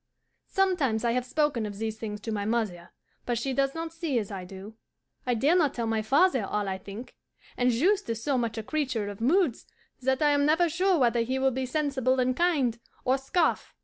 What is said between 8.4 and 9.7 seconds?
a creature of moods